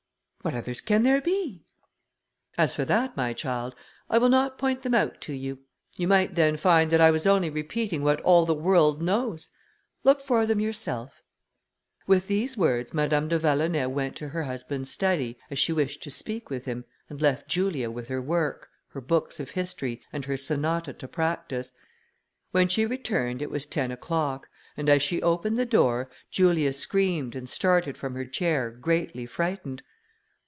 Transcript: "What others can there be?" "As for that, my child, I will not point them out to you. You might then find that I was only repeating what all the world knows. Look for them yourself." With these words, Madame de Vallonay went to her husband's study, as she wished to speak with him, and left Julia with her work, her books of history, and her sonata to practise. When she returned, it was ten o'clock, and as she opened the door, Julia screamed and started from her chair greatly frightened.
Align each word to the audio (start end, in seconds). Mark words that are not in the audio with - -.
"What 0.43 0.55
others 0.55 0.81
can 0.81 1.03
there 1.03 1.21
be?" 1.21 1.61
"As 2.57 2.73
for 2.73 2.83
that, 2.85 3.15
my 3.15 3.31
child, 3.31 3.75
I 4.09 4.17
will 4.17 4.27
not 4.27 4.57
point 4.57 4.81
them 4.81 4.95
out 4.95 5.21
to 5.21 5.33
you. 5.33 5.59
You 5.97 6.07
might 6.07 6.33
then 6.33 6.57
find 6.57 6.89
that 6.89 6.99
I 6.99 7.11
was 7.11 7.27
only 7.27 7.51
repeating 7.51 8.01
what 8.01 8.19
all 8.21 8.47
the 8.47 8.55
world 8.55 9.03
knows. 9.03 9.49
Look 10.03 10.19
for 10.19 10.47
them 10.47 10.59
yourself." 10.59 11.21
With 12.07 12.25
these 12.25 12.57
words, 12.57 12.91
Madame 12.91 13.27
de 13.27 13.37
Vallonay 13.37 13.85
went 13.85 14.15
to 14.15 14.29
her 14.29 14.41
husband's 14.41 14.89
study, 14.89 15.37
as 15.51 15.59
she 15.59 15.71
wished 15.73 16.01
to 16.01 16.09
speak 16.09 16.49
with 16.49 16.65
him, 16.65 16.85
and 17.07 17.21
left 17.21 17.47
Julia 17.47 17.91
with 17.91 18.07
her 18.07 18.19
work, 18.19 18.67
her 18.93 19.01
books 19.01 19.39
of 19.39 19.51
history, 19.51 20.01
and 20.11 20.25
her 20.25 20.37
sonata 20.37 20.93
to 20.93 21.07
practise. 21.07 21.71
When 22.49 22.67
she 22.67 22.87
returned, 22.87 23.43
it 23.43 23.51
was 23.51 23.67
ten 23.67 23.91
o'clock, 23.91 24.49
and 24.75 24.89
as 24.89 25.03
she 25.03 25.21
opened 25.21 25.59
the 25.59 25.67
door, 25.67 26.09
Julia 26.31 26.73
screamed 26.73 27.35
and 27.35 27.47
started 27.47 27.95
from 27.95 28.15
her 28.15 28.25
chair 28.25 28.71
greatly 28.71 29.27
frightened. 29.27 29.83